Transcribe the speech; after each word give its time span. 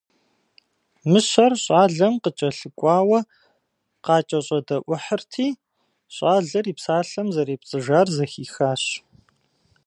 Мыщэр 1.09 1.53
щӏалэм 1.63 2.13
къыкӏэлъыкӏуауэ 2.23 3.19
къакӏэщӏэдэӏухьырти, 4.05 5.47
щӏалэр 6.15 6.65
и 6.71 6.73
псалъэм 6.77 7.27
зэрепцӏыжар 7.35 8.07
зэхихащ. 8.15 8.83